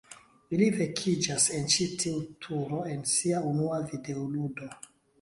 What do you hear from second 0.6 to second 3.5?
vekiĝas en ĉi tiu turo en sia